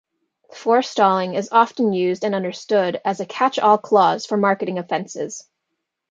Forestalling 0.51 1.35
is 1.35 1.49
often 1.51 1.93
used 1.93 2.23
and 2.25 2.33
understood 2.33 2.99
as 3.05 3.19
a 3.19 3.25
catch 3.27 3.59
all 3.59 3.77
clause 3.77 4.25
for 4.25 4.35
marketing 4.35 4.79
offences. 4.79 5.47